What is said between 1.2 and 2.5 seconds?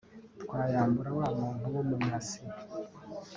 muntu w’umunyasi